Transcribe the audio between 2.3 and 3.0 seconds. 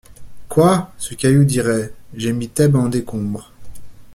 mis Thèbe en